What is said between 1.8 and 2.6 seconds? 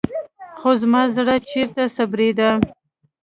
صبرېده.